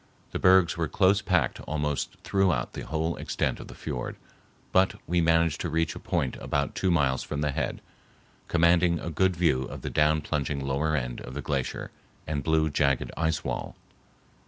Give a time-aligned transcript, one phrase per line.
[0.31, 4.15] The bergs were close packed almost throughout the whole extent of the fiord,
[4.71, 9.35] but we managed to reach a point about two miles from the head—commanding a good
[9.35, 11.91] view of the down plunging lower end of the glacier
[12.25, 13.75] and blue, jagged ice wall.